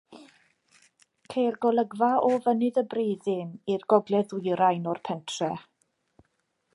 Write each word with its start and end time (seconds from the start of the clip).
Ceir 1.33 1.57
golygfa 1.65 2.09
o 2.29 2.31
fynydd 2.45 2.79
y 2.83 2.85
Breiddin 2.93 3.53
i'r 3.75 3.87
gogledd-ddwyrain 3.95 4.89
o'r 4.95 5.03
pentref. 5.11 5.69